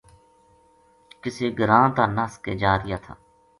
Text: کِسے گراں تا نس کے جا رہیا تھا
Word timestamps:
کِسے 1.21 1.47
گراں 1.57 1.87
تا 1.95 2.03
نس 2.15 2.33
کے 2.43 2.53
جا 2.61 2.71
رہیا 2.79 2.97
تھا 3.05 3.13